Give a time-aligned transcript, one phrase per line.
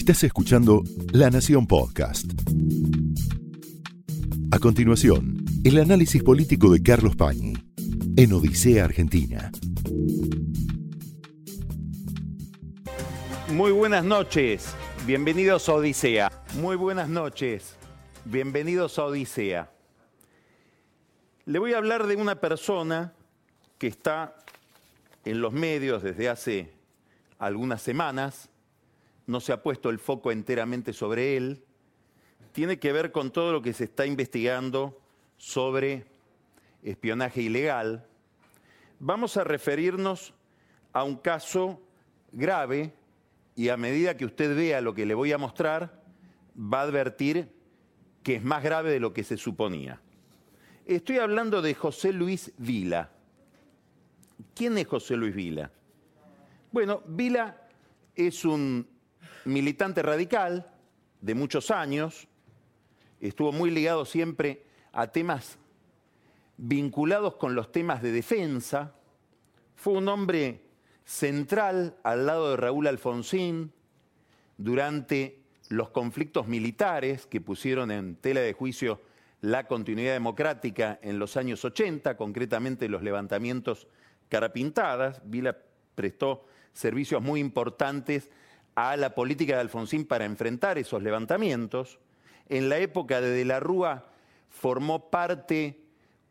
[0.00, 2.24] Estás escuchando La Nación Podcast.
[4.50, 7.52] A continuación, el análisis político de Carlos Pañi
[8.16, 9.52] en Odisea Argentina.
[13.52, 14.74] Muy buenas noches,
[15.06, 16.32] bienvenidos a Odisea.
[16.54, 17.76] Muy buenas noches,
[18.24, 19.70] bienvenidos a Odisea.
[21.44, 23.12] Le voy a hablar de una persona
[23.76, 24.34] que está
[25.26, 26.72] en los medios desde hace
[27.38, 28.49] algunas semanas,
[29.30, 31.62] no se ha puesto el foco enteramente sobre él,
[32.52, 35.00] tiene que ver con todo lo que se está investigando
[35.36, 36.04] sobre
[36.82, 38.06] espionaje ilegal.
[38.98, 40.34] Vamos a referirnos
[40.92, 41.80] a un caso
[42.32, 42.92] grave
[43.54, 46.02] y a medida que usted vea lo que le voy a mostrar,
[46.56, 47.52] va a advertir
[48.24, 50.00] que es más grave de lo que se suponía.
[50.86, 53.10] Estoy hablando de José Luis Vila.
[54.56, 55.70] ¿Quién es José Luis Vila?
[56.72, 57.68] Bueno, Vila
[58.16, 58.99] es un
[59.44, 60.66] militante radical
[61.20, 62.28] de muchos años,
[63.20, 65.58] estuvo muy ligado siempre a temas
[66.56, 68.94] vinculados con los temas de defensa,
[69.76, 70.60] fue un hombre
[71.04, 73.72] central al lado de Raúl Alfonsín
[74.58, 79.00] durante los conflictos militares que pusieron en tela de juicio
[79.40, 83.88] la continuidad democrática en los años 80, concretamente los levantamientos
[84.28, 85.22] carapintadas.
[85.24, 85.56] Vila
[85.94, 86.44] prestó
[86.74, 88.30] servicios muy importantes
[88.74, 91.98] a la política de Alfonsín para enfrentar esos levantamientos.
[92.48, 94.06] En la época de De la Rúa
[94.48, 95.80] formó parte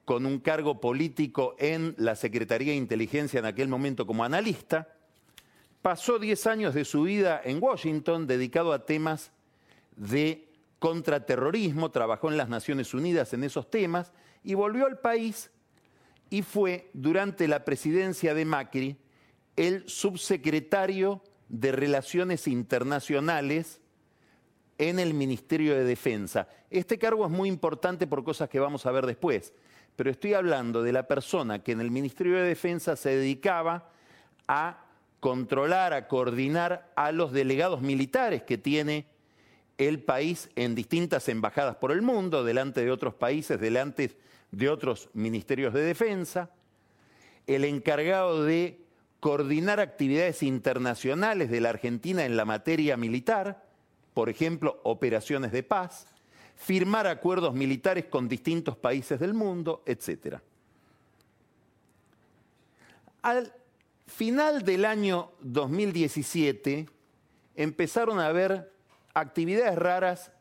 [0.06, 4.88] con un cargo político en la Secretaría de Inteligencia en aquel momento como analista.
[5.82, 9.32] Pasó 10 años de su vida en Washington dedicado a temas
[9.96, 14.12] de contraterrorismo, trabajó en las Naciones Unidas en esos temas
[14.44, 15.52] y volvió al país
[16.30, 18.98] y fue durante la presidencia de Macri
[19.56, 23.82] el subsecretario de Relaciones Internacionales
[24.78, 26.48] en el Ministerio de Defensa.
[26.70, 29.54] Este cargo es muy importante por cosas que vamos a ver después,
[29.96, 33.92] pero estoy hablando de la persona que en el Ministerio de Defensa se dedicaba
[34.48, 34.86] a
[35.20, 39.08] controlar, a coordinar a los delegados militares que tiene
[39.78, 44.18] el país en distintas embajadas por el mundo, delante de otros países, delante
[44.52, 46.52] de otros ministerios de defensa,
[47.48, 48.80] el encargado de
[49.20, 53.66] coordinar actividades internacionales de la Argentina en la materia militar,
[54.14, 56.08] por ejemplo, operaciones de paz,
[56.56, 60.38] firmar acuerdos militares con distintos países del mundo, etc.
[63.22, 63.54] Al
[64.08, 66.90] final del año 2017
[67.56, 68.72] empezaron a haber
[69.14, 70.32] actividades raras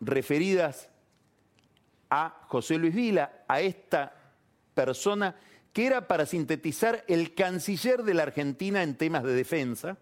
[0.00, 0.88] referidas
[2.10, 4.12] a José Luis Vila, a esta
[4.74, 5.34] persona
[5.74, 9.98] que era para sintetizar el canciller de la Argentina en temas de defensa,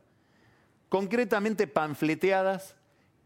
[0.90, 2.76] concretamente panfleteadas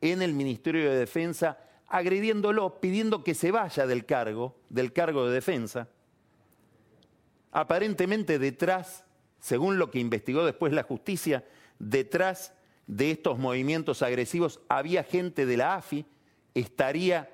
[0.01, 1.59] en el Ministerio de Defensa,
[1.89, 5.89] agrediéndolo, pidiendo que se vaya del cargo, del cargo de defensa.
[7.51, 9.05] Aparentemente detrás,
[9.41, 11.45] según lo que investigó después la justicia,
[11.81, 12.53] detrás
[12.87, 16.07] de estos movimientos agresivos había gente de la AFI,
[16.55, 17.28] estaría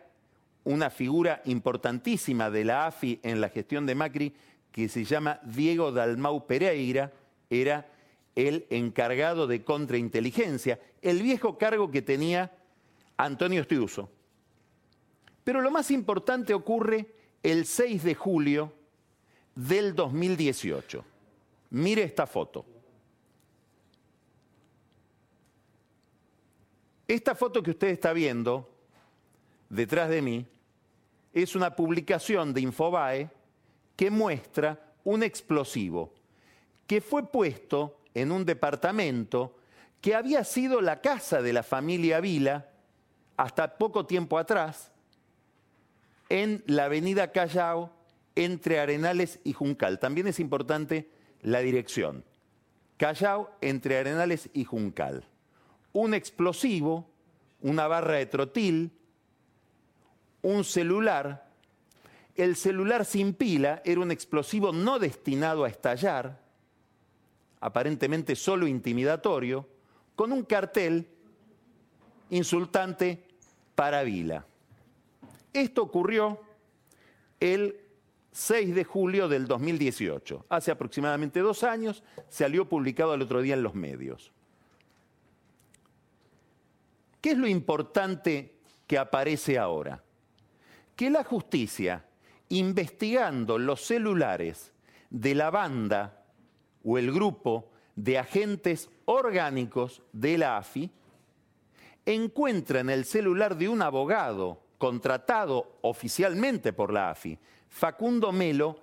[0.65, 4.35] una figura importantísima de la AFI en la gestión de Macri
[4.73, 7.13] que se llama Diego Dalmau Pereira,
[7.51, 7.87] era
[8.35, 12.51] el encargado de contrainteligencia, el viejo cargo que tenía
[13.19, 14.11] Antonio Estiuso.
[15.45, 18.73] Pero lo más importante ocurre el 6 de julio
[19.55, 21.05] del 2018.
[21.71, 22.65] Mire esta foto.
[27.07, 28.71] Esta foto que usted está viendo
[29.69, 30.47] detrás de mí
[31.35, 33.31] es una publicación de Infobae
[33.97, 36.13] que muestra un explosivo
[36.87, 39.57] que fue puesto en un departamento
[40.01, 42.69] que había sido la casa de la familia Vila
[43.37, 44.91] hasta poco tiempo atrás,
[46.29, 47.91] en la avenida Callao,
[48.35, 49.99] entre Arenales y Juncal.
[49.99, 51.11] También es importante
[51.41, 52.25] la dirección.
[52.97, 55.25] Callao, entre Arenales y Juncal.
[55.93, 57.09] Un explosivo,
[57.61, 58.93] una barra de trotil,
[60.43, 61.52] un celular
[62.37, 66.41] el celular sin pila era un explosivo no destinado a estallar,
[67.61, 69.69] aparentemente solo intimidatorio,
[70.17, 71.09] con un cartel
[72.31, 73.25] insultante
[73.75, 74.47] para Vila.
[75.53, 76.41] Esto ocurrió
[77.41, 77.77] el
[78.33, 80.47] 6 de julio del 2018.
[80.49, 84.33] Hace aproximadamente dos años salió publicado el otro día en los medios.
[87.21, 88.55] ¿Qué es lo importante
[88.87, 90.03] que aparece ahora?
[90.97, 92.05] Que la justicia
[92.53, 94.73] investigando los celulares
[95.09, 96.23] de la banda
[96.85, 100.91] o el grupo de agentes orgánicos de la AFI,
[102.05, 107.39] encuentra en el celular de un abogado contratado oficialmente por la AFI,
[107.71, 108.81] Facundo Melo,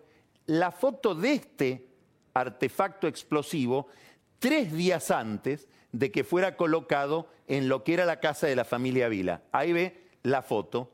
[0.48, 1.88] la foto de este
[2.34, 3.88] artefacto explosivo
[4.40, 8.66] tres días antes de que fuera colocado en lo que era la casa de la
[8.66, 9.44] familia Vila.
[9.52, 10.92] Ahí ve la foto,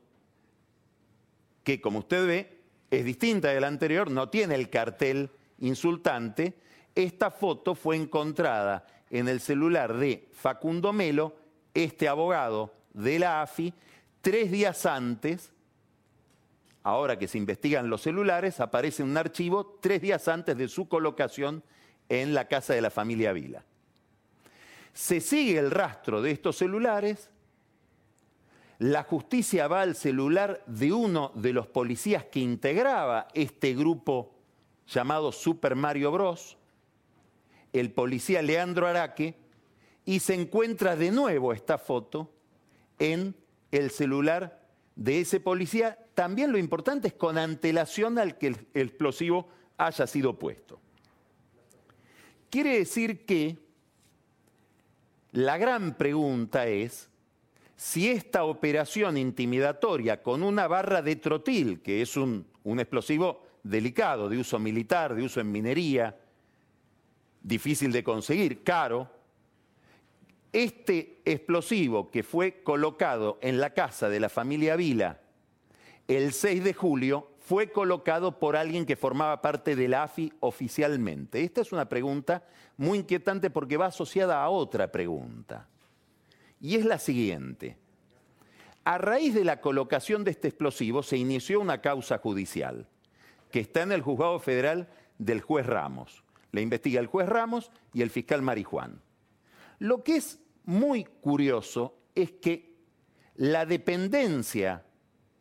[1.63, 2.55] que como usted ve
[3.00, 6.56] es distinta de la anterior, no tiene el cartel insultante.
[6.94, 11.36] Esta foto fue encontrada en el celular de Facundo Melo,
[11.74, 13.74] este abogado de la AFI,
[14.22, 15.52] tres días antes,
[16.84, 21.64] ahora que se investigan los celulares, aparece un archivo tres días antes de su colocación
[22.10, 23.64] en la casa de la familia Vila.
[24.94, 27.30] Se sigue el rastro de estos celulares,
[28.80, 34.33] la justicia va al celular de uno de los policías que integraba este grupo
[34.88, 36.57] llamado Super Mario Bros,
[37.74, 39.36] el policía Leandro Araque,
[40.06, 42.31] y se encuentra de nuevo esta foto
[43.00, 43.36] en
[43.72, 44.62] el celular
[44.95, 45.98] de ese policía.
[46.13, 50.80] También lo importante es con antelación al que el explosivo haya sido puesto.
[52.50, 53.57] Quiere decir que
[55.31, 57.10] la gran pregunta es
[57.75, 64.38] si esta operación intimidatoria con una barra de trotil, que es un, explosivo delicado, de
[64.38, 66.18] uso militar, de uso en minería,
[67.42, 69.10] difícil de conseguir, caro,
[70.54, 75.19] este explosivo que fue colocado en la casa de la familia Vila
[76.07, 81.44] el 6 de julio fue colocado por alguien que formaba parte de la AFI oficialmente.
[81.44, 82.44] Esta es una pregunta
[82.77, 85.68] muy inquietante porque va asociada a otra pregunta.
[86.66, 87.78] Y es la siguiente.
[88.86, 92.88] A raíz de la colocación de este explosivo se inició una causa judicial
[93.52, 94.90] que está en el juzgado federal
[95.20, 96.24] del juez Ramos.
[96.52, 99.00] La investiga el juez Ramos y el fiscal Marijuán.
[99.78, 102.74] Lo que es muy curioso es que
[103.36, 104.86] la dependencia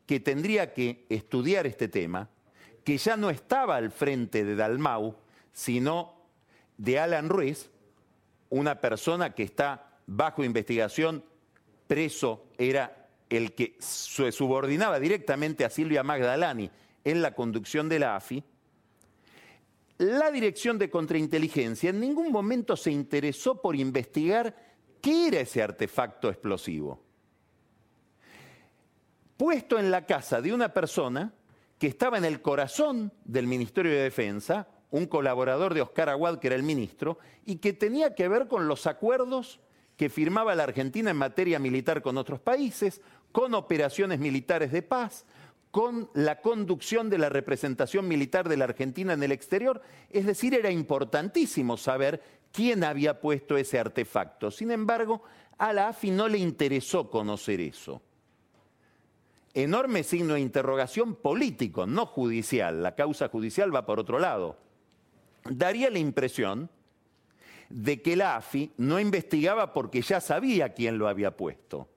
[0.04, 2.28] que tendría que estudiar este tema,
[2.84, 5.16] que ya no estaba al frente de Dalmau,
[5.54, 6.26] sino
[6.76, 7.70] de Alan Ruiz,
[8.50, 11.24] una persona que está bajo investigación,
[11.86, 16.70] preso, era el que se subordinaba directamente a Silvia Magdalani
[17.04, 18.44] en la conducción de la AFI,
[19.98, 24.56] la Dirección de Contrainteligencia en ningún momento se interesó por investigar
[25.00, 27.00] qué era ese artefacto explosivo.
[29.36, 31.32] Puesto en la casa de una persona
[31.78, 36.48] que estaba en el corazón del Ministerio de Defensa, un colaborador de Oscar Aguad, que
[36.48, 39.60] era el ministro, y que tenía que ver con los acuerdos
[39.96, 43.00] que firmaba la Argentina en materia militar con otros países,
[43.32, 45.24] con operaciones militares de paz,
[45.70, 49.82] con la conducción de la representación militar de la Argentina en el exterior.
[50.10, 54.52] Es decir, era importantísimo saber quién había puesto ese artefacto.
[54.52, 55.22] Sin embargo,
[55.58, 58.00] a la AFI no le interesó conocer eso.
[59.52, 62.82] Enorme signo de interrogación político, no judicial.
[62.82, 64.56] La causa judicial va por otro lado.
[65.44, 66.70] Daría la impresión
[67.74, 71.88] de que la AFI no investigaba porque ya sabía quién lo había puesto.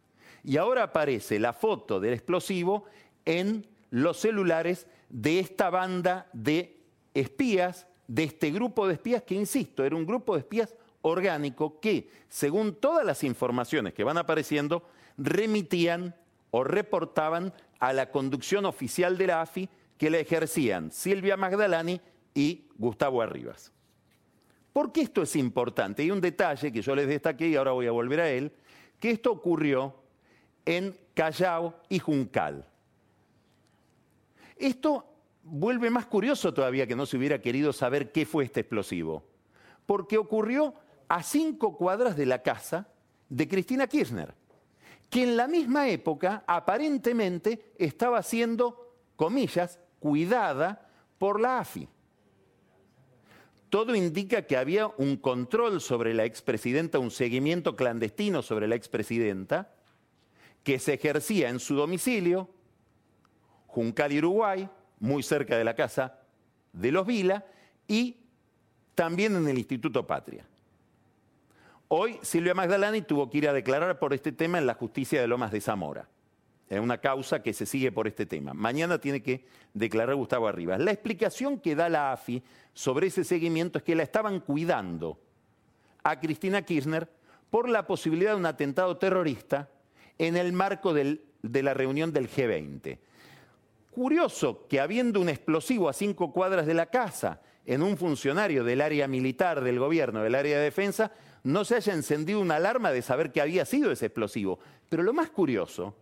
[0.43, 2.85] Y ahora aparece la foto del explosivo
[3.25, 6.81] en los celulares de esta banda de
[7.13, 12.09] espías, de este grupo de espías que, insisto, era un grupo de espías orgánico que,
[12.27, 14.81] según todas las informaciones que van apareciendo,
[15.15, 16.15] remitían
[16.49, 22.01] o reportaban a la conducción oficial de la AFI que la ejercían Silvia Magdalani
[22.33, 23.71] y Gustavo Arribas.
[24.77, 26.03] ¿Por qué esto es importante?
[26.03, 28.51] Hay un detalle que yo les destaqué y ahora voy a volver a él,
[28.99, 29.95] que esto ocurrió
[30.67, 32.63] en Callao y Juncal.
[34.55, 35.03] Esto
[35.41, 39.23] vuelve más curioso todavía que no se hubiera querido saber qué fue este explosivo,
[39.87, 40.75] porque ocurrió
[41.07, 42.87] a cinco cuadras de la casa
[43.29, 44.35] de Cristina Kirchner,
[45.09, 51.89] que en la misma época aparentemente estaba siendo, comillas, cuidada por la AFI
[53.69, 59.73] todo indica que había un control sobre la expresidenta, un seguimiento clandestino sobre la expresidenta,
[60.63, 62.49] que se ejercía en su domicilio,
[63.67, 64.69] Juncal, Uruguay,
[64.99, 66.19] muy cerca de la casa
[66.73, 67.45] de los Vila,
[67.87, 68.17] y
[68.95, 70.45] también en el Instituto Patria.
[71.89, 75.27] Hoy Silvia Magdalani tuvo que ir a declarar por este tema en la justicia de
[75.27, 76.09] Lomas de Zamora.
[76.69, 78.53] Es una causa que se sigue por este tema.
[78.53, 80.79] Mañana tiene que declarar Gustavo Arribas.
[80.79, 82.43] La explicación que da la AFI
[82.73, 85.19] sobre ese seguimiento es que la estaban cuidando
[86.03, 87.09] a Cristina Kirchner
[87.49, 89.69] por la posibilidad de un atentado terrorista
[90.17, 92.97] en el marco de la reunión del G20.
[93.91, 98.81] Curioso que habiendo un explosivo a cinco cuadras de la casa en un funcionario del
[98.81, 101.11] área militar del gobierno, del área de defensa,
[101.43, 104.59] no se haya encendido una alarma de saber que había sido ese explosivo.
[104.89, 105.95] Pero lo más curioso,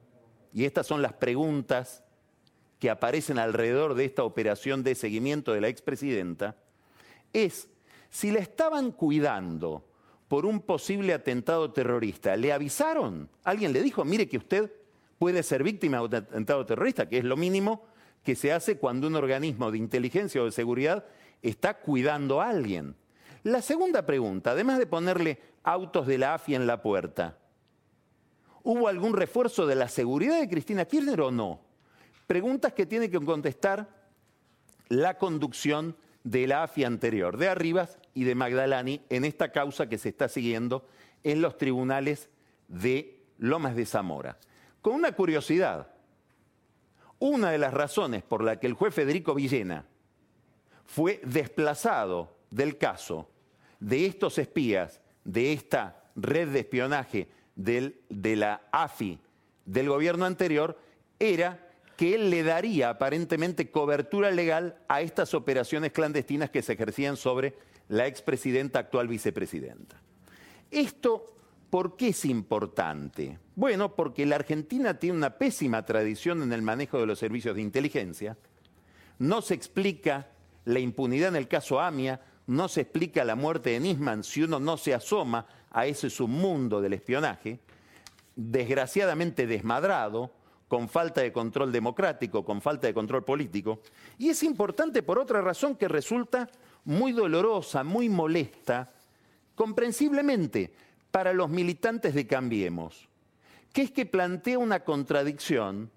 [0.56, 2.02] y estas son las preguntas
[2.80, 6.56] que aparecen alrededor de esta operación de seguimiento de la expresidenta,
[7.34, 7.68] es
[8.10, 9.86] si la estaban cuidando
[10.30, 13.30] por un posible atentado terrorista, ¿le avisaron?
[13.44, 14.72] ¿Alguien le dijo, mire que usted
[15.20, 17.84] puede ser víctima de un atentado terrorista, que es lo mínimo
[18.24, 21.04] que se hace cuando un organismo de inteligencia o de seguridad
[21.42, 22.96] está cuidando a alguien?
[23.44, 27.38] La segunda pregunta, además de ponerle autos de la AFI en la puerta,
[28.66, 31.62] ¿hubo algún refuerzo de la seguridad de Cristina Kirchner o no?
[32.28, 33.88] Preguntas que tiene que contestar
[34.90, 40.00] la conducción de la AFI anterior, de Arribas y de Magdalani, en esta causa que
[40.00, 40.88] se está siguiendo
[41.24, 42.30] en los tribunales
[42.68, 44.40] de Lomas de Zamora.
[44.82, 45.92] Con una curiosidad,
[47.20, 49.86] una de las razones por la que el juez Federico Villena
[50.86, 53.30] fue desplazado del caso
[53.80, 59.20] de estos espías, de esta red de espionaje de la AFI
[59.66, 60.78] del gobierno anterior,
[61.20, 67.16] era que él le daría aparentemente cobertura legal a estas operaciones clandestinas que se ejercían
[67.16, 67.56] sobre
[67.88, 70.02] la expresidenta, actual vicepresidenta.
[70.72, 71.26] Esto,
[71.70, 73.40] ¿por qué es importante?
[73.56, 77.62] Bueno, porque la Argentina tiene una pésima tradición en el manejo de los servicios de
[77.62, 78.38] inteligencia.
[79.18, 80.28] No se explica
[80.66, 84.60] la impunidad en el caso AMIA, no se explica la muerte de Nisman si uno
[84.60, 87.60] no se asoma a ese submundo del espionaje,
[88.34, 90.32] desgraciadamente desmadrado,
[90.70, 93.82] con falta de control democrático, con falta de control político.
[94.18, 96.50] Y es importante por otra razón que resulta
[96.86, 98.94] muy dolorosa, muy molesta,
[99.54, 100.74] comprensiblemente,
[101.12, 103.10] para los militantes de Cambiemos,
[103.74, 105.92] que es que plantea una contradicción.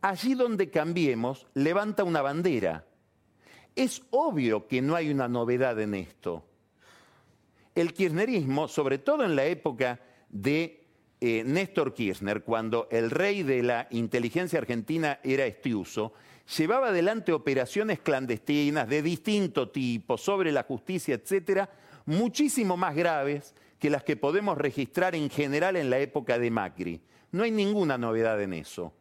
[0.00, 2.86] Allí donde Cambiemos levanta una bandera.
[3.76, 6.42] Es obvio que no hay una novedad en esto.
[7.74, 10.86] El kirchnerismo, sobre todo en la época de
[11.20, 16.12] eh, Néstor Kirchner, cuando el rey de la inteligencia argentina era Estiuso,
[16.56, 21.70] llevaba adelante operaciones clandestinas de distinto tipo sobre la justicia, etcétera,
[22.06, 27.00] muchísimo más graves que las que podemos registrar en general en la época de Macri.
[27.32, 28.92] No hay ninguna novedad en eso.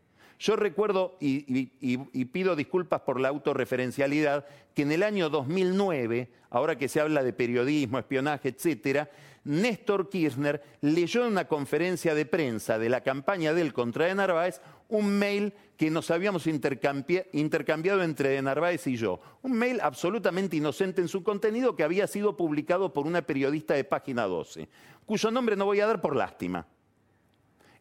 [0.43, 6.89] Yo recuerdo, y, pido disculpas por la autorreferencialidad, que en el año 2009, ahora que
[6.89, 9.09] se habla de periodismo, espionaje, etcétera,
[9.45, 14.59] Néstor Kirchner leyó en una conferencia de prensa de la campaña del contra de Narváez
[14.89, 19.21] un mail que nos habíamos intercambiado entre de Narváez y yo.
[19.43, 23.85] Un mail absolutamente inocente en su contenido que había sido publicado por una periodista de
[23.85, 24.67] página 12,
[25.05, 26.67] cuyo nombre no voy a dar por lástima.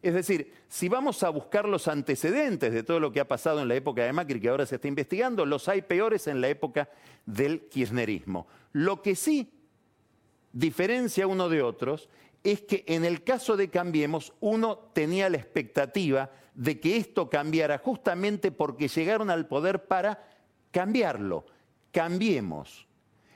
[0.03, 3.69] Es decir, si vamos a buscar los antecedentes de todo lo que ha pasado en
[3.69, 6.89] la época de Macri, que ahora se está investigando, los hay peores en la época
[7.25, 8.45] del kirchnerismo.
[8.73, 9.49] Lo que sí
[10.51, 12.09] diferencia uno de otros
[12.43, 17.77] es que en el caso de Cambiemos uno tenía la expectativa de que esto cambiara
[17.77, 20.27] justamente porque llegaron al poder para
[20.71, 21.45] cambiarlo.
[21.93, 22.87] Cambiemos.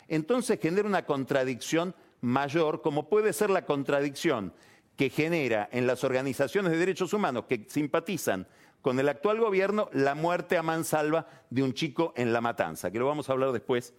[0.09, 4.53] Entonces genera una contradicción mayor, como puede ser la contradicción
[4.97, 8.47] que genera en las organizaciones de derechos humanos que simpatizan
[8.81, 12.99] con el actual gobierno la muerte a mansalva de un chico en La Matanza, que
[12.99, 13.93] lo vamos a hablar después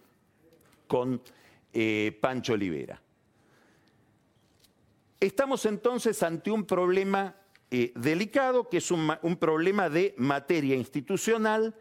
[0.87, 1.21] con
[1.73, 3.01] eh, Pancho Olivera.
[5.19, 7.35] Estamos entonces ante un problema
[7.71, 11.75] eh, delicado, que es un, un problema de materia institucional,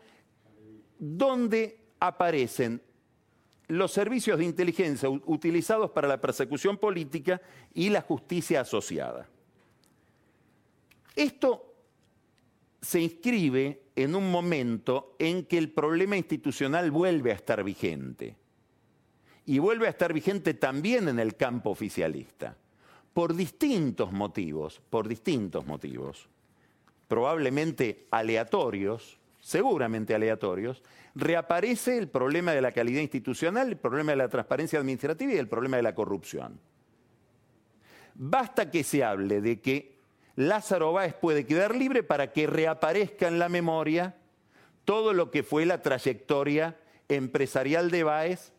[0.99, 2.83] donde aparecen
[3.69, 7.41] los servicios de inteligencia utilizados para la persecución política
[7.75, 9.29] y la justicia asociada.
[11.15, 11.75] Esto
[12.81, 18.37] se inscribe en un momento en que el problema institucional vuelve a estar vigente.
[19.45, 22.57] Y vuelve a estar vigente también en el campo oficialista
[23.13, 26.29] por distintos motivos, por distintos motivos,
[27.09, 30.83] probablemente aleatorios, seguramente aleatorios,
[31.15, 35.49] reaparece el problema de la calidad institucional, el problema de la transparencia administrativa y el
[35.49, 36.61] problema de la corrupción.
[38.15, 39.99] Basta que se hable de que
[40.37, 44.17] Lázaro Báez puede quedar libre para que reaparezca en la memoria
[44.85, 46.79] todo lo que fue la trayectoria
[47.09, 48.53] empresarial de Báez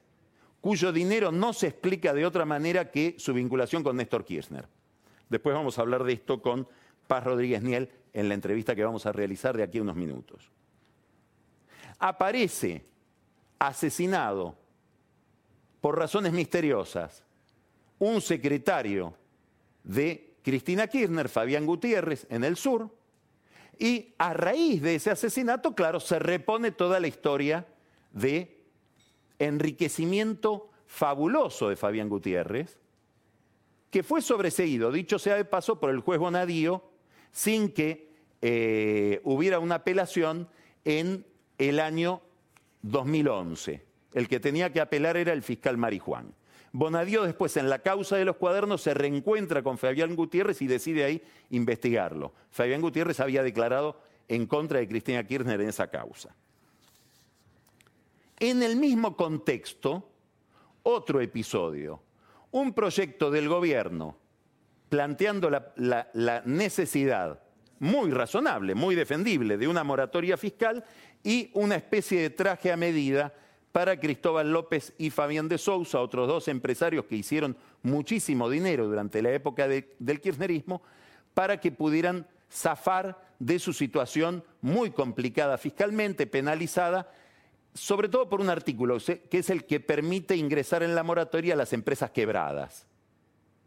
[0.61, 4.67] cuyo dinero no se explica de otra manera que su vinculación con Néstor Kirchner.
[5.29, 6.67] Después vamos a hablar de esto con
[7.07, 10.51] Paz Rodríguez Niel en la entrevista que vamos a realizar de aquí a unos minutos.
[11.99, 12.85] Aparece
[13.59, 14.55] asesinado
[15.81, 17.23] por razones misteriosas
[17.99, 19.13] un secretario
[19.83, 22.89] de Cristina Kirchner, Fabián Gutiérrez, en el sur,
[23.77, 27.65] y a raíz de ese asesinato, claro, se repone toda la historia
[28.11, 28.63] de
[29.37, 32.77] enriquecimiento fabuloso de Fabián Gutiérrez,
[33.89, 36.83] que fue sobreseído, dicho sea de paso, por el juez Bonadío,
[37.31, 38.09] sin que
[38.41, 40.49] eh, hubiera una apelación
[40.83, 41.25] en
[41.59, 42.21] el año
[42.81, 43.85] 2011.
[44.13, 46.33] El que tenía que apelar era el fiscal Marijuán.
[46.71, 51.03] Bonadío después en la causa de los cuadernos se reencuentra con Fabián Gutiérrez y decide
[51.03, 52.33] ahí investigarlo.
[52.49, 56.35] Fabián Gutiérrez había declarado en contra de Cristina Kirchner en esa causa.
[58.39, 60.09] En el mismo contexto,
[60.83, 62.01] otro episodio,
[62.51, 64.17] un proyecto del gobierno
[64.89, 67.41] planteando la, necesidad
[67.79, 70.83] muy razonable, muy defendible, de una moratoria fiscal
[71.23, 73.33] y una especie de traje a medida
[73.71, 79.21] para Cristóbal López y Fabián de Sousa, otros dos empresarios que hicieron muchísimo dinero durante
[79.21, 80.81] la época del kirchnerismo,
[81.33, 87.11] para que pudieran zafar de su situación muy complicada fiscalmente, penalizada,
[87.73, 88.97] sobre todo por un artículo
[89.29, 92.87] que es el que permite ingresar en la moratoria a las empresas quebradas.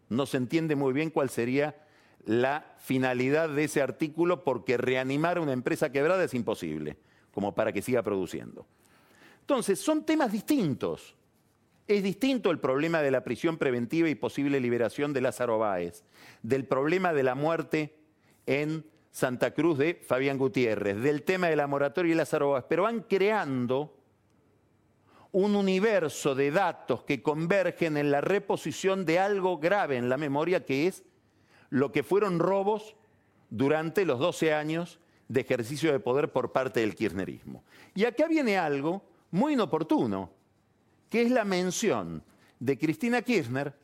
[0.09, 1.77] No se entiende muy bien cuál sería
[2.27, 6.97] la finalidad de ese artículo porque reanimar una empresa quebrada es imposible,
[7.33, 8.67] como para que siga produciendo.
[9.41, 11.17] Entonces, son temas distintos.
[11.89, 16.05] Es distinto el problema de la prisión preventiva y posible liberación de Lázaro Báez,
[16.43, 17.97] del problema de la muerte
[18.47, 22.85] en Santa Cruz de Fabián Gutiérrez, del tema de la moratoria y Lázaro Báez, pero
[22.85, 23.97] van creando
[25.33, 30.65] un universo de datos que convergen en la reposición de algo grave en la memoria
[30.65, 31.05] que es
[31.71, 32.95] lo que fueron robos
[33.49, 35.01] durante los 12 años
[35.33, 37.65] de ejercicio de poder por parte del kirchnerismo.
[37.95, 40.31] Y acá viene algo muy inoportuno,
[41.09, 42.23] que es la mención
[42.61, 43.75] de Cristina Kirchner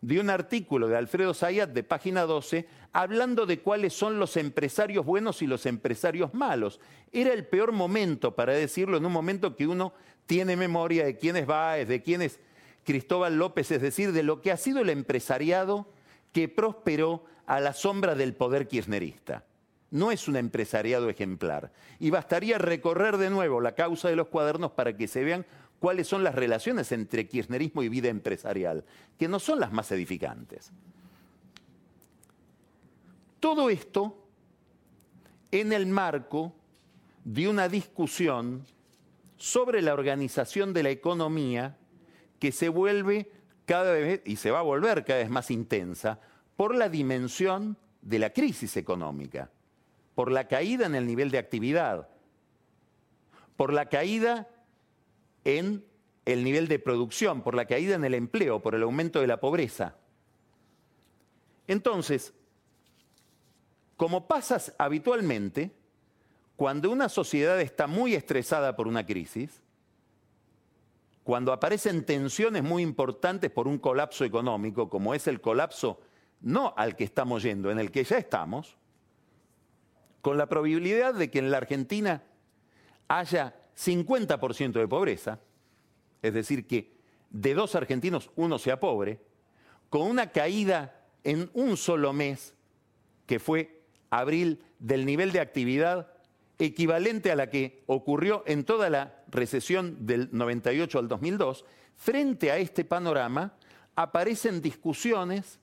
[0.00, 5.04] de un artículo de Alfredo Zayat de página 12 hablando de cuáles son los empresarios
[5.04, 6.78] buenos y los empresarios malos.
[7.10, 9.92] Era el peor momento para decirlo en un momento que uno
[10.26, 12.38] tiene memoria de quién es Báez, de quién es
[12.84, 15.88] Cristóbal López, es decir, de lo que ha sido el empresariado
[16.32, 19.44] que prosperó a la sombra del poder kirchnerista.
[19.92, 21.70] No es un empresariado ejemplar.
[22.00, 25.46] Y bastaría recorrer de nuevo la causa de los cuadernos para que se vean
[25.78, 28.84] cuáles son las relaciones entre kirchnerismo y vida empresarial,
[29.18, 30.72] que no son las más edificantes.
[33.38, 34.16] Todo esto
[35.50, 36.54] en el marco
[37.24, 38.64] de una discusión
[39.36, 41.76] sobre la organización de la economía
[42.38, 43.30] que se vuelve
[43.66, 46.18] cada vez, y se va a volver cada vez más intensa,
[46.56, 49.50] por la dimensión de la crisis económica,
[50.14, 52.08] por la caída en el nivel de actividad,
[53.56, 54.48] por la caída
[55.44, 55.84] en
[56.24, 59.40] el nivel de producción, por la caída en el empleo, por el aumento de la
[59.40, 59.96] pobreza.
[61.66, 62.32] Entonces,
[63.96, 65.70] como pasa habitualmente,
[66.56, 69.60] cuando una sociedad está muy estresada por una crisis,
[71.24, 76.00] cuando aparecen tensiones muy importantes por un colapso económico, como es el colapso
[76.40, 78.76] no al que estamos yendo, en el que ya estamos,
[80.22, 82.22] con la probabilidad de que en la Argentina
[83.08, 85.40] haya 50% de pobreza,
[86.22, 86.96] es decir, que
[87.30, 89.20] de dos argentinos uno sea pobre,
[89.90, 92.54] con una caída en un solo mes,
[93.26, 96.12] que fue abril, del nivel de actividad
[96.58, 101.64] equivalente a la que ocurrió en toda la recesión del 98 al 2002,
[101.96, 103.54] frente a este panorama
[103.96, 105.58] aparecen discusiones,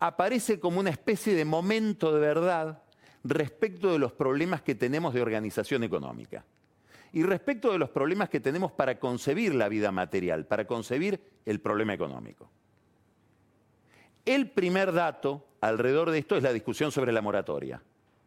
[0.00, 2.82] aparece como una especie de momento de verdad
[3.24, 6.44] respecto de los problemas que tenemos de organización económica
[7.12, 11.60] y respecto de los problemas que tenemos para concebir la vida material, para concebir el
[11.60, 12.50] problema económico.
[14.24, 17.82] El primer dato alrededor de esto es la discusión sobre la moratoria.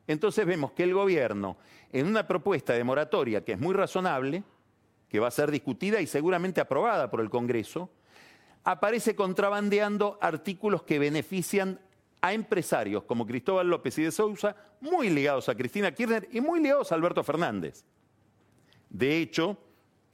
[0.07, 1.57] Entonces vemos que el gobierno,
[1.91, 4.43] en una propuesta de moratoria que es muy razonable,
[5.07, 7.89] que va a ser discutida y seguramente aprobada por el Congreso,
[8.63, 11.79] aparece contrabandeando artículos que benefician
[12.21, 16.61] a empresarios como Cristóbal López y de Sousa, muy ligados a Cristina Kirchner y muy
[16.61, 17.83] ligados a Alberto Fernández.
[18.89, 19.57] De hecho,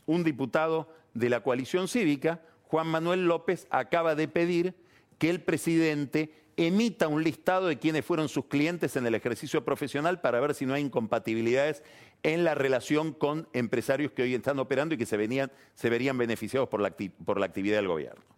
[0.05, 4.75] un diputado de la coalición cívica, Juan Manuel López, acaba de pedir
[5.17, 10.21] que el presidente emita un listado de quienes fueron sus clientes en el ejercicio profesional
[10.21, 11.83] para ver si no hay incompatibilidades
[12.23, 16.81] en la relación con empresarios que hoy están operando y que se, verían beneficiados por
[16.81, 18.37] la, por la actividad del gobierno.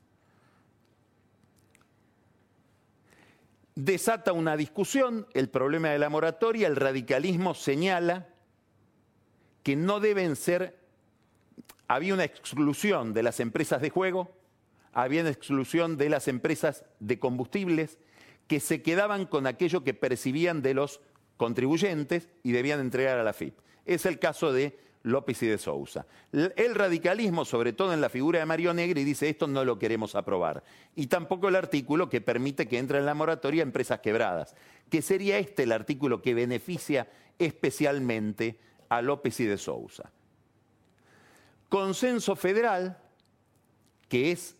[3.81, 8.27] Desata una discusión, el problema de la moratoria, el radicalismo señala
[9.63, 10.77] que no deben ser,
[11.87, 14.35] había una exclusión de las empresas de juego,
[14.91, 17.99] había una exclusión de las empresas de combustibles,
[18.47, 20.99] que se quedaban con aquello que percibían de los
[21.37, 23.57] contribuyentes y debían entregar a la FIP.
[23.85, 26.05] Es el caso de López y de Sousa.
[26.31, 30.15] El radicalismo, sobre todo en la figura de Mario Negri, dice esto no lo queremos
[30.15, 30.63] aprobar.
[30.95, 34.55] Y tampoco el artículo que permite que entre en la moratoria empresas quebradas,
[34.89, 37.07] que sería este el artículo que beneficia
[37.38, 38.59] especialmente
[38.89, 40.12] a López y de Sousa.
[41.69, 42.97] Consenso federal,
[44.09, 44.57] que es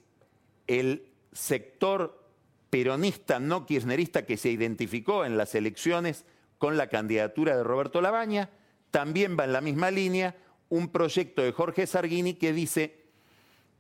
[0.68, 2.24] el sector
[2.70, 6.26] peronista no kirchnerista que se identificó en las elecciones
[6.60, 8.50] con la candidatura de Roberto Labaña,
[8.92, 10.36] también va en la misma línea
[10.70, 13.06] un proyecto de Jorge Sargini que dice,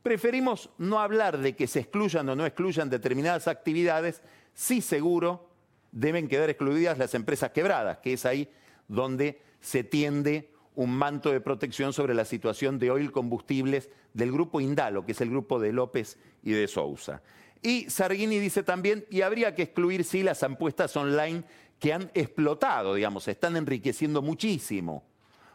[0.01, 4.21] preferimos no hablar de que se excluyan o no excluyan determinadas actividades,
[4.53, 5.49] sí seguro
[5.91, 8.49] deben quedar excluidas las empresas quebradas, que es ahí
[8.87, 14.61] donde se tiende un manto de protección sobre la situación de oil combustibles del grupo
[14.61, 17.21] Indalo, que es el grupo de López y de Sousa.
[17.61, 21.43] Y Sargini dice también, y habría que excluir, sí, las apuestas online
[21.79, 25.03] que han explotado, digamos, se están enriqueciendo muchísimo.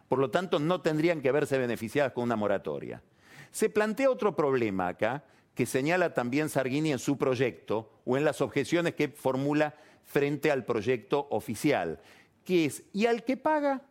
[0.08, 3.02] Por lo tanto, no tendrían que verse beneficiadas con una moratoria.
[3.50, 8.40] Se plantea otro problema acá, que señala también Sargini en su proyecto o en las
[8.40, 12.00] objeciones que formula frente al proyecto oficial,
[12.44, 13.82] que es, ¿y al que paga?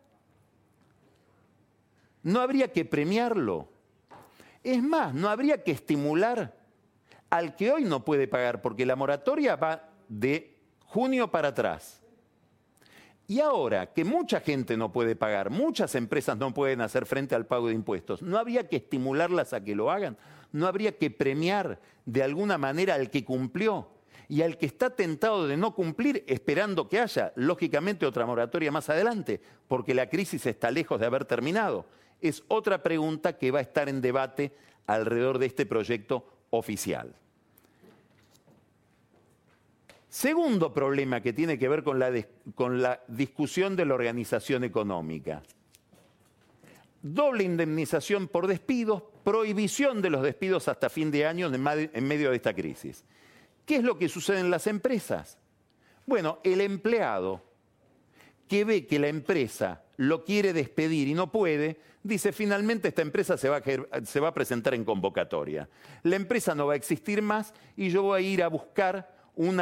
[2.22, 3.68] ¿No habría que premiarlo?
[4.62, 6.56] Es más, ¿no habría que estimular
[7.30, 8.62] al que hoy no puede pagar?
[8.62, 12.03] Porque la moratoria va de junio para atrás.
[13.26, 17.46] Y ahora que mucha gente no puede pagar, muchas empresas no pueden hacer frente al
[17.46, 20.16] pago de impuestos, ¿no habría que estimularlas a que lo hagan?
[20.52, 23.88] ¿No habría que premiar de alguna manera al que cumplió?
[24.28, 28.88] Y al que está tentado de no cumplir, esperando que haya, lógicamente, otra moratoria más
[28.88, 31.86] adelante, porque la crisis está lejos de haber terminado
[32.28, 34.56] es otra pregunta que va a estar en debate
[34.86, 37.14] alrededor de este proyecto oficial.
[40.14, 45.42] Segundo problema que tiene que ver con la, discusión de la organización económica.
[47.02, 52.36] Doble indemnización por despidos, prohibición de los despidos hasta fin de año en medio de
[52.36, 53.04] esta crisis.
[53.66, 55.36] ¿Qué es lo que sucede en las empresas?
[56.06, 57.42] Bueno, el empleado
[58.46, 63.36] que ve que la empresa lo quiere despedir y no puede, dice finalmente esta empresa
[63.36, 65.68] se va, a, presentar en convocatoria.
[66.04, 69.58] La empresa no va a existir más y yo voy a ir a buscar un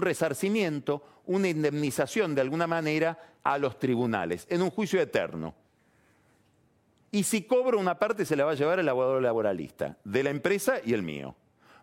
[0.00, 5.54] resarcimiento, una indemnización de alguna manera a los tribunales, en un juicio eterno.
[7.12, 10.30] Y si cobro una parte se la va a llevar el abogado laboralista, de la
[10.30, 11.34] empresa y el mío.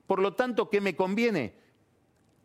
[0.06, 1.56] Por lo tanto, ¿qué me conviene?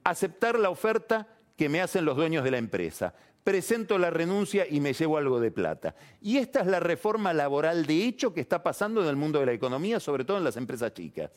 [0.03, 3.15] Aceptar la oferta que me hacen los dueños de la empresa.
[3.45, 5.95] Presento la renuncia y me llevo algo de plata.
[6.21, 9.47] Y esta es la reforma laboral de hecho que está pasando en el mundo de
[9.47, 11.31] la economía, sobre todo en las empresas chicas.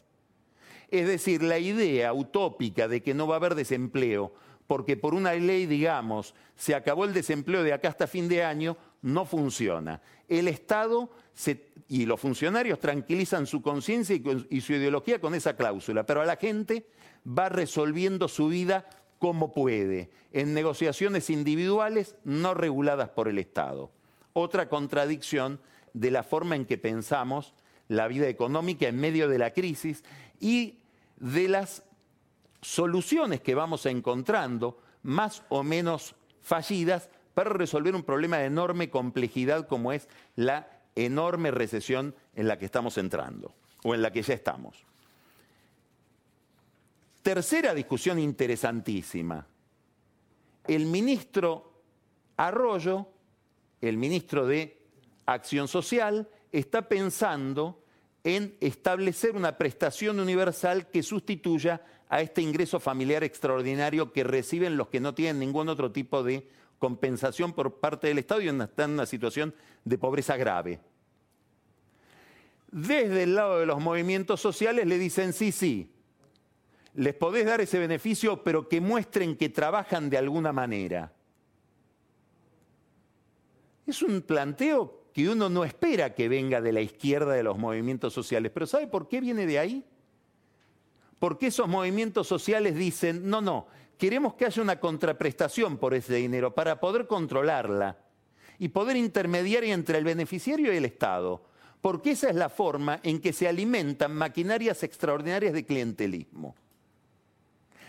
[0.90, 4.34] Es decir, la idea utópica de que no va a haber desempleo,
[4.68, 8.78] porque por una ley, digamos, se acabó el desempleo de acá hasta fin de año,
[9.02, 10.02] no funciona.
[10.28, 11.10] El Estado
[11.88, 14.20] y los funcionarios tranquilizan su conciencia
[14.50, 16.88] y su ideología con esa cláusula, pero a la gente
[17.28, 18.88] va resolviendo su vida
[19.20, 23.92] como puede, en negociaciones individuales no reguladas por el Estado.
[24.34, 25.60] Otra contradicción
[25.94, 27.54] de la forma en que pensamos
[27.88, 30.04] la vida económica en medio de la crisis
[30.40, 30.80] y
[31.18, 31.84] de las
[32.62, 39.68] soluciones que vamos encontrando, más o menos fallidas, para resolver un problema de enorme complejidad
[39.68, 44.34] como es la enorme recesión en la que estamos entrando o en la que ya
[44.34, 44.84] estamos.
[47.22, 49.46] Tercera discusión interesantísima.
[50.68, 51.74] El ministro
[52.38, 53.08] Arroyo,
[53.82, 54.82] el ministro de
[55.26, 57.84] Acción Social, está pensando
[58.24, 64.88] en establecer una prestación universal que sustituya a este ingreso familiar extraordinario que reciben los
[64.88, 66.48] que no tienen ningún otro tipo de
[66.80, 70.80] compensación por parte del Estado y están en una situación de pobreza grave.
[72.72, 75.92] Desde el lado de los movimientos sociales le dicen sí, sí,
[76.96, 81.12] les podés dar ese beneficio, pero que muestren que trabajan de alguna manera.
[83.86, 88.12] Es un planteo que uno no espera que venga de la izquierda de los movimientos
[88.12, 89.86] sociales, pero ¿sabe por qué viene de ahí?
[91.20, 93.66] Porque esos movimientos sociales dicen, no, no,
[93.98, 97.98] queremos que haya una contraprestación por ese dinero para poder controlarla
[98.60, 101.46] y poder intermediar entre el beneficiario y el Estado,
[101.80, 106.56] porque esa es la forma en que se alimentan maquinarias extraordinarias de clientelismo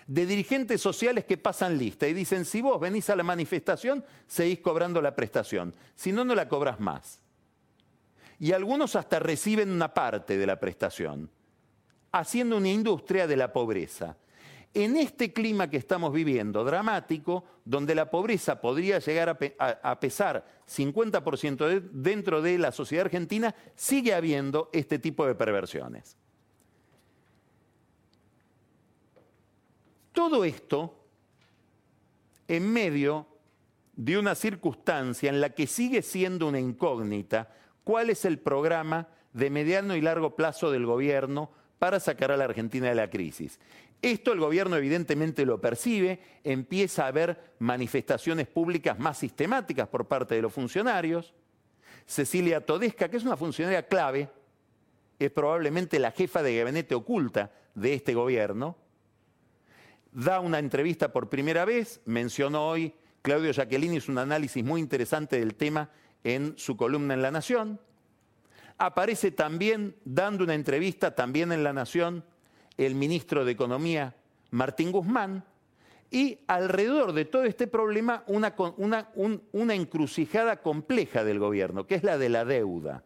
[0.06, 4.60] de dirigentes sociales que pasan lista y dicen, si vos venís a la manifestación, seguís
[4.60, 7.20] cobrando la prestación, si no, no la cobras más.
[8.38, 11.30] Y algunos hasta reciben una parte de la prestación,
[12.12, 14.16] haciendo una industria de la pobreza.
[14.74, 21.80] en este clima que estamos viviendo, dramático, donde la pobreza podría llegar a, pesar 50%
[21.92, 26.18] dentro de la sociedad argentina, sigue habiendo este tipo de perversiones.
[30.16, 30.94] Todo esto
[32.48, 33.26] en medio
[33.96, 37.52] de una circunstancia en la que sigue siendo una incógnita
[37.84, 42.44] cuál es el programa de mediano y largo plazo del gobierno para sacar a la
[42.44, 43.60] Argentina de la crisis.
[44.00, 50.34] Esto el gobierno evidentemente lo percibe, empieza a haber manifestaciones públicas más sistemáticas por parte
[50.34, 51.34] de los funcionarios.
[52.06, 54.30] Cecilia Todesca, que es una funcionaria clave,
[55.18, 58.78] es probablemente la jefa de gabinete oculta de este gobierno,
[60.16, 65.38] da una entrevista por primera vez, mencionó hoy, Claudio Jacqueline hizo un análisis muy interesante
[65.38, 65.90] del tema
[66.24, 67.78] en su columna en La Nación.
[68.78, 72.24] Aparece también dando una entrevista también en La Nación
[72.78, 74.14] el ministro de Economía,
[74.50, 75.44] Martín Guzmán,
[76.10, 78.54] y alrededor de todo este problema una,
[79.52, 83.04] una, encrucijada compleja del gobierno, que es la de la deuda.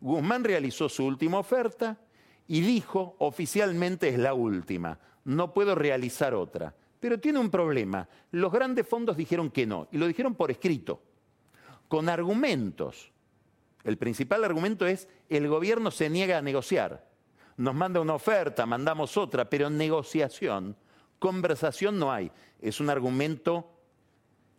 [0.00, 1.98] Guzmán realizó su última oferta
[2.48, 6.74] y dijo oficialmente es la última, no puedo realizar otra.
[7.00, 11.00] Pero tiene un problema, los grandes fondos dijeron que no, y lo dijeron por escrito,
[11.86, 13.12] con argumentos.
[13.84, 17.08] El principal argumento es el gobierno se niega a negociar
[17.58, 20.76] nos manda una oferta, mandamos otra, pero negociación,
[21.18, 22.30] conversación no hay.
[22.60, 23.68] Es un argumento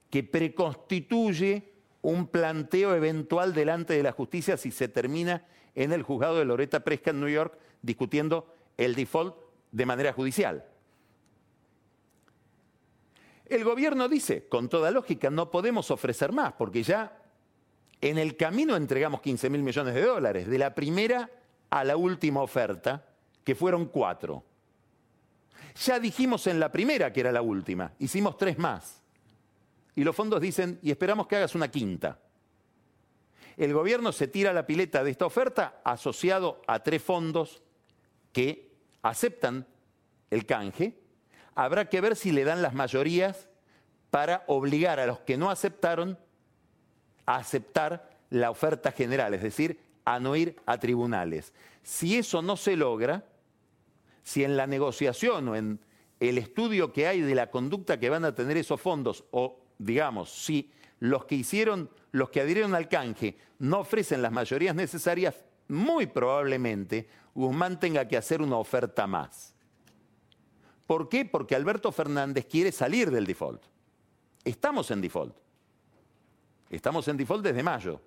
[0.10, 6.38] que preconstituye un planteo eventual delante de la justicia si se termina en el juzgado
[6.38, 9.36] de Loretta Presca en New York discutiendo el default
[9.72, 10.66] de manera judicial.
[13.46, 17.20] El gobierno dice, con toda lógica, no podemos ofrecer más, porque ya
[18.00, 20.48] en el camino entregamos 15 mil millones de dólares.
[20.48, 21.30] De la primera
[21.70, 23.06] a la última oferta,
[23.44, 24.44] que fueron cuatro.
[25.84, 29.02] Ya dijimos en la primera que era la última, hicimos tres más.
[29.96, 32.20] Y los fondos dicen, y esperamos que hagas una quinta.
[33.58, 37.62] El gobierno se tira la pileta de esta oferta asociado a tres fondos
[38.32, 38.69] que
[39.02, 39.66] aceptan
[40.30, 41.00] el canje.
[41.56, 43.50] Habrá que ver si le dan las mayorías
[44.10, 46.18] para obligar a los que no aceptaron
[47.26, 51.54] a aceptar la oferta general, es decir, a no ir a tribunales.
[51.84, 53.26] Si eso no se logra,
[54.24, 55.80] si en la negociación o en
[56.20, 60.32] el estudio que hay de la conducta que van a tener esos fondos, o digamos,
[60.32, 65.36] si los que hicieron, los que adhirieron al canje no ofrecen las mayorías necesarias,
[65.68, 69.54] muy probablemente Guzmán tenga que hacer una oferta más.
[70.88, 71.26] ¿Por qué?
[71.26, 73.62] Porque Alberto Fernández quiere salir del default.
[74.44, 75.36] Estamos en default.
[76.70, 78.02] Estamos en default desde mayo.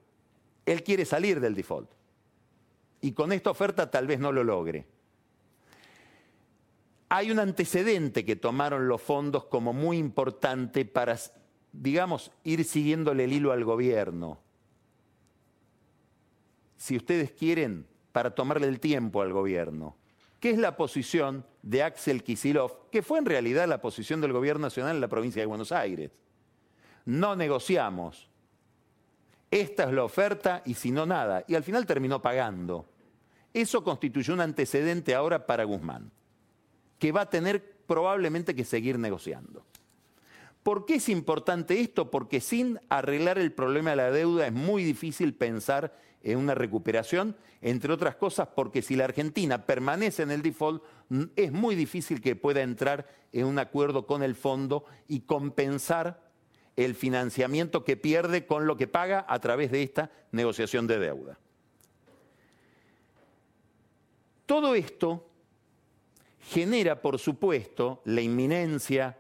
[0.67, 1.91] Él quiere salir del default.
[3.01, 4.87] Y con esta oferta tal vez no lo logre.
[7.09, 11.19] Hay un antecedente que tomaron los fondos como muy importante para,
[11.73, 14.39] digamos, ir siguiéndole el hilo al gobierno.
[16.77, 19.97] Si ustedes quieren, para tomarle el tiempo al gobierno.
[20.39, 24.63] ¿Qué es la posición de Axel Kisilov, que fue en realidad la posición del gobierno
[24.63, 26.11] nacional en la provincia de Buenos Aires?
[27.05, 28.29] No negociamos,
[29.53, 31.45] esta es la oferta y si no nada.
[31.47, 32.87] Y al final terminó pagando.
[33.53, 36.11] Eso constituyó un antecedente ahora para Guzmán,
[36.99, 39.63] que va a tener probablemente que seguir negociando.
[40.63, 42.11] ¿Por qué es importante esto?
[42.11, 47.37] Porque sin arreglar el problema de la deuda es muy difícil pensar en una recuperación,
[47.61, 50.83] entre otras cosas porque si la Argentina permanece en el default,
[51.35, 56.31] es muy difícil que pueda entrar en un acuerdo con el fondo y compensar
[56.77, 61.39] el financiamiento que pierde con lo que paga a través de esta negociación de deuda.
[64.47, 65.29] Todo esto
[66.41, 69.19] genera, por supuesto, la inminencia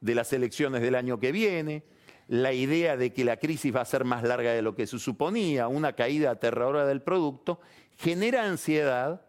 [0.00, 1.84] de las elecciones del año que viene,
[2.28, 4.98] la idea de que la crisis va a ser más larga de lo que se
[4.98, 7.60] suponía, una caída aterradora del producto,
[7.98, 9.22] genera ansiedad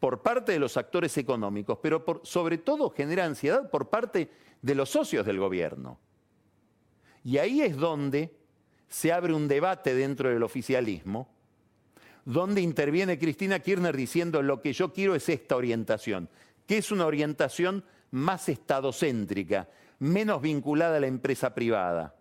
[0.00, 4.28] por parte de los actores económicos, pero sobre todo genera ansiedad por parte
[4.60, 6.00] de los socios del gobierno.
[7.24, 8.34] Y ahí es donde
[8.88, 11.28] se abre un debate dentro del oficialismo,
[12.24, 16.28] donde interviene Cristina Kirchner diciendo lo que yo quiero es esta orientación,
[16.66, 22.14] que es una orientación más estadocéntrica, menos vinculada a la empresa privada.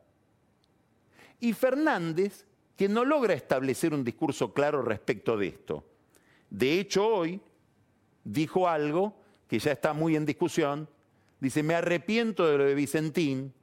[1.40, 5.86] Y Fernández, que no logra establecer un discurso claro respecto de esto.
[6.50, 7.42] De hecho, hoy
[8.24, 9.16] dijo algo
[9.48, 10.90] que ya está muy en discusión.
[11.40, 13.54] Dice, me arrepiento de lo de Vicentín,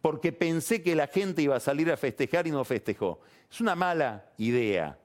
[0.00, 3.20] porque pensé que la gente iba a salir a festejar y no festejó.
[3.50, 4.98] Es una mala idea.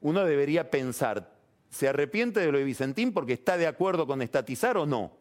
[0.00, 1.39] Uno debería pensar
[1.70, 5.12] ¿Se arrepiente de lo de Vicentín porque está de acuerdo con estatizar o no?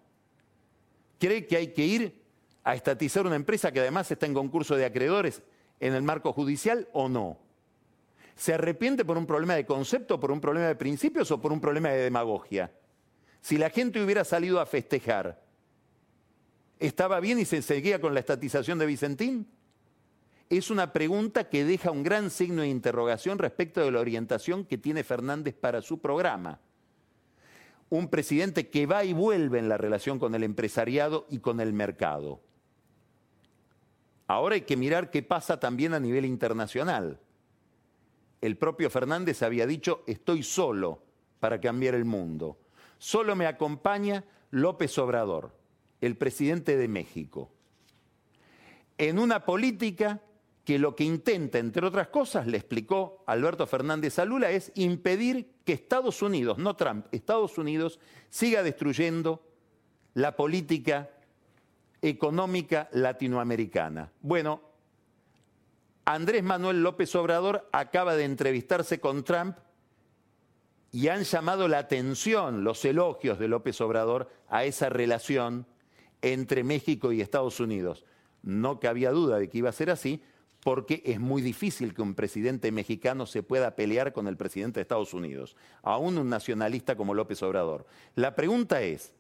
[1.20, 2.22] ¿Cree que hay que ir
[2.64, 5.44] a estatizar una empresa que además está en concurso de acreedores
[5.80, 7.38] en el marco judicial o no?
[8.36, 11.62] ¿Se arrepiente por un problema de concepto, por un problema de principios o por un
[11.62, 12.72] problema de demagogia?
[13.42, 15.42] Si la gente hubiera salido a festejar,
[16.80, 19.48] ¿estaba bien y se seguía con la estatización de Vicentín?
[20.50, 24.80] Es una pregunta que deja un gran signo de interrogación respecto de la orientación que
[24.80, 26.60] tiene Fernández para su programa.
[27.90, 31.72] Un presidente que va y vuelve en la relación con el empresariado y con el
[31.74, 32.42] mercado.
[34.26, 37.20] Ahora hay que mirar qué pasa también a nivel internacional.
[38.42, 41.04] El propio Fernández había dicho, estoy solo
[41.40, 42.58] para cambiar el mundo.
[42.98, 45.56] Solo me acompaña López Obrador,
[46.02, 47.52] el presidente de México.
[48.98, 50.22] En una política
[50.70, 55.56] que lo que intenta, entre otras cosas, le explicó Alberto Fernández a Lula, es impedir
[55.66, 59.42] que Estados Unidos, no Trump, Estados Unidos siga destruyendo
[60.14, 61.10] la política
[62.04, 64.12] económica latinoamericana.
[64.22, 64.62] Bueno,
[66.06, 69.58] Andrés Manuel López Obrador acaba de entrevistarse con Trump
[70.92, 75.66] y han llamado la atención los elogios de López Obrador a esa relación
[76.22, 78.06] entre México y Estados Unidos.
[78.44, 80.22] No cabía duda de que iba a ser así,
[80.64, 84.82] porque es muy difícil que un presidente mexicano se pueda pelear con el presidente de
[84.82, 87.86] Estados Unidos, aún un nacionalista como López Obrador.
[88.16, 89.14] La pregunta es,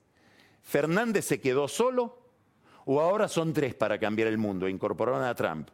[0.62, 2.20] ¿Fernández se quedó solo
[2.86, 4.68] o ahora son tres para cambiar el mundo?
[4.68, 5.70] Incorporaron a Trump.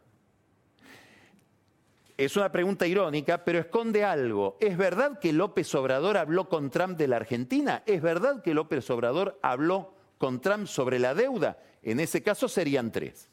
[2.16, 4.56] Es una pregunta irónica, pero esconde algo.
[4.60, 7.82] ¿Es verdad que López Obrador habló con Trump de la Argentina?
[7.84, 11.58] ¿Es verdad que López Obrador habló con Trump sobre la deuda?
[11.82, 13.28] En ese caso serían tres.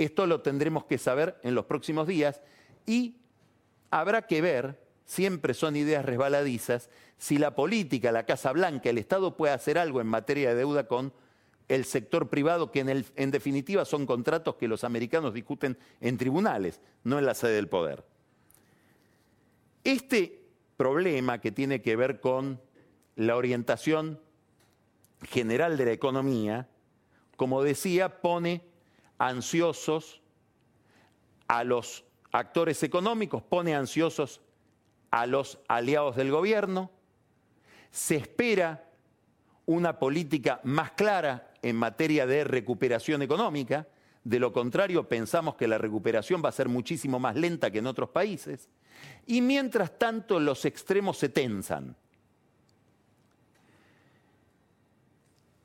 [0.00, 2.40] Esto lo tendremos que saber en los próximos días
[2.86, 3.16] y
[3.90, 9.36] habrá que ver, siempre son ideas resbaladizas, si la política, la Casa Blanca, el Estado
[9.36, 11.12] puede hacer algo en materia de deuda con
[11.68, 16.80] el sector privado, que en, en, definitiva son contratos que los americanos discuten en tribunales,
[17.04, 18.02] no en la sede del poder.
[19.84, 20.40] Este
[20.78, 22.58] problema que tiene que ver con
[23.16, 24.18] la orientación
[25.24, 26.70] general de la economía,
[27.36, 28.69] como decía, pone
[29.20, 30.22] ansiosos
[31.46, 34.40] a los actores económicos, pone ansiosos
[35.10, 36.90] a los aliados del gobierno,
[37.90, 38.88] se espera
[39.66, 43.86] una política más clara en materia de recuperación económica,
[44.24, 47.86] de lo contrario pensamos que la recuperación va a ser muchísimo más lenta que en
[47.86, 48.70] otros países,
[49.26, 51.94] y mientras tanto los extremos se tensan.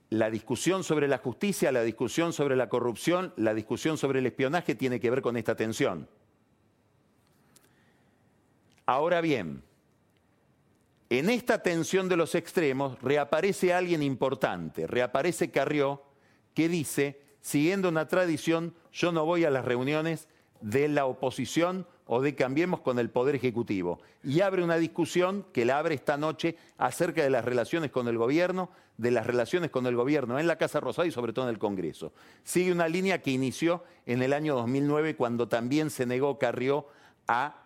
[0.10, 4.76] La discusión sobre la justicia, la discusión sobre la corrupción, la discusión sobre el espionaje
[4.76, 6.08] tiene que ver con esta tensión.
[8.86, 9.64] Ahora bien,
[11.10, 16.04] en esta tensión de los extremos reaparece alguien importante, reaparece Carrió,
[16.54, 20.28] que dice, siguiendo una tradición, yo no voy a las reuniones
[20.62, 24.00] de la oposición o de Cambiemos con el Poder Ejecutivo.
[24.24, 28.18] Y abre una discusión que la abre esta noche acerca de las relaciones con el
[28.18, 31.54] gobierno, de las relaciones con el gobierno en la Casa Rosada y sobre todo en
[31.54, 32.14] el Congreso.
[32.44, 36.88] Sigue una línea que inició en el año 2009 cuando también se negó Carrió
[37.28, 37.64] a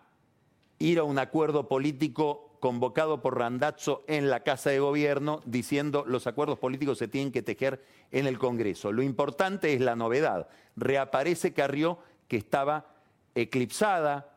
[0.80, 6.28] ir a un acuerdo político convocado por Randazzo en la Casa de Gobierno diciendo los
[6.28, 8.91] acuerdos políticos se tienen que tejer en el Congreso.
[8.91, 10.47] Lo importante es la novedad.
[10.75, 12.99] Reaparece Carrió que estaba
[13.36, 14.36] eclipsada,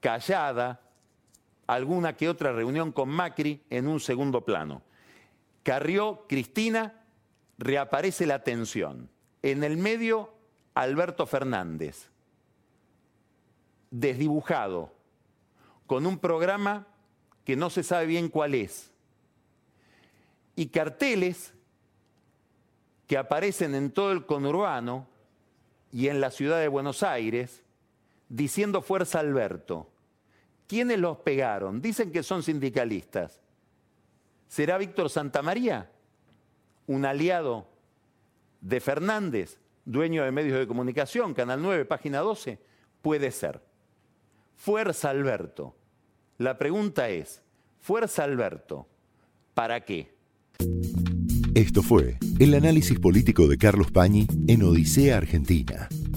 [0.00, 0.80] callada,
[1.66, 4.82] alguna que otra reunión con Macri en un segundo plano.
[5.62, 7.04] Carrió, Cristina,
[7.58, 9.08] reaparece la tensión.
[9.42, 10.34] En el medio,
[10.74, 12.10] Alberto Fernández,
[13.90, 14.92] desdibujado,
[15.86, 16.86] con un programa
[17.44, 18.90] que no se sabe bien cuál es,
[20.56, 21.54] y carteles
[23.06, 25.06] que aparecen en todo el conurbano
[25.90, 27.62] y en la ciudad de Buenos Aires,
[28.32, 29.90] diciendo Fuerza Alberto.
[30.66, 31.82] ¿Quiénes los pegaron?
[31.82, 33.40] Dicen que son sindicalistas.
[34.48, 35.90] ¿Será Víctor Santamaría,
[36.86, 37.68] un aliado
[38.62, 42.58] de Fernández, dueño de medios de comunicación, Canal 9, página 12?
[43.02, 43.60] Puede ser.
[44.56, 45.76] Fuerza Alberto.
[46.38, 47.42] La pregunta es,
[47.80, 48.86] Fuerza Alberto,
[49.52, 50.14] ¿para qué?
[51.54, 55.88] Esto fue el análisis político de Carlos Pañi en Odisea Argentina